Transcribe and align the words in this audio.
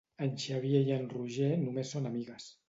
En 0.27 0.31
Xavier 0.43 0.81
i 0.87 0.95
en 0.95 1.05
Roger 1.11 1.51
només 1.67 1.93
són 1.97 2.11
amigues. 2.13 2.51